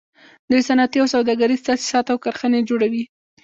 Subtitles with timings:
[0.49, 3.03] دوی صنعتي او سوداګریز تاسیسات او کارخانې جوړوي